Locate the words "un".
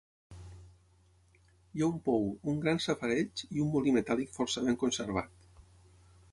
1.89-1.99, 2.53-2.57, 3.67-3.71